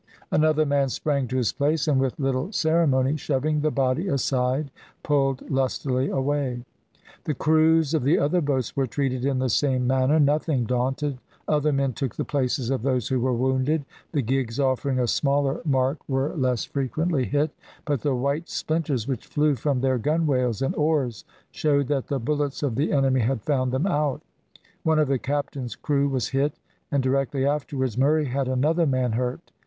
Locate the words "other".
8.17-8.41, 11.47-11.71